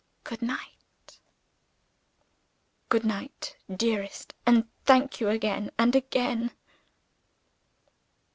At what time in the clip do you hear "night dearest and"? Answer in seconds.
3.05-4.67